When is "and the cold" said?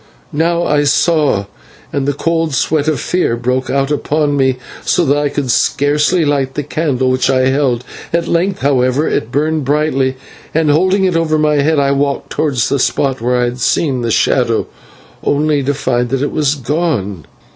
1.93-2.55